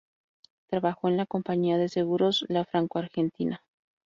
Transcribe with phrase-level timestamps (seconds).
[0.67, 3.61] Trabajó en la compañía de seguros La Franco Argentina.